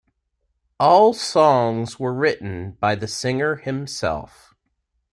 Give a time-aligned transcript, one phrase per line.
[0.79, 4.55] All songs were written by the singer himself.